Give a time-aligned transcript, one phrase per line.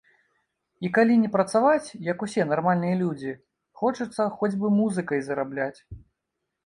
[0.87, 3.35] І калі не працаваць, як усе нармальныя людзі,
[3.83, 5.75] хочацца хоць бы музыкай зарабляць.